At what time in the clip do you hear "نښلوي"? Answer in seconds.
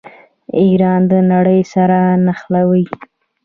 2.25-2.85